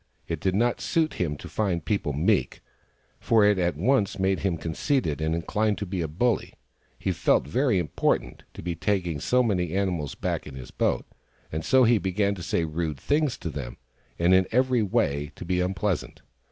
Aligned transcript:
It 0.27 0.39
did 0.39 0.55
not 0.55 0.81
suit 0.81 1.13
him 1.21 1.37
to 1.37 1.47
find 1.47 1.85
people 1.85 2.11
meek, 2.11 2.61
for 3.19 3.45
it 3.45 3.59
at 3.59 3.75
once 3.77 4.17
made 4.17 4.39
him 4.39 4.57
conceited 4.57 5.21
and 5.21 5.35
inclined 5.35 5.77
to 5.77 5.85
be 5.85 6.01
a 6.01 6.07
bully. 6.07 6.55
He 6.97 7.11
felt 7.11 7.47
very 7.47 7.77
important, 7.77 8.41
to 8.55 8.63
be 8.63 8.73
taking 8.73 9.19
so 9.19 9.43
many 9.43 9.75
animals 9.75 10.15
back 10.15 10.47
in 10.47 10.55
his 10.55 10.71
boat; 10.71 11.05
and 11.51 11.63
so 11.63 11.83
he 11.83 11.99
began 11.99 12.33
to 12.33 12.41
say 12.41 12.65
rude 12.65 12.97
things 12.97 13.37
to 13.37 13.51
them, 13.51 13.77
and 14.17 14.33
in 14.33 14.47
every 14.51 14.81
way 14.81 15.31
to 15.35 15.45
be 15.45 15.61
unpleasant. 15.61 16.23